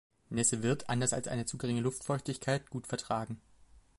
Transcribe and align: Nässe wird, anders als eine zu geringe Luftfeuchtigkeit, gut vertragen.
Nässe 0.31 0.63
wird, 0.63 0.89
anders 0.89 1.13
als 1.13 1.27
eine 1.27 1.45
zu 1.45 1.59
geringe 1.59 1.81
Luftfeuchtigkeit, 1.81 2.71
gut 2.71 2.87
vertragen. 2.87 3.39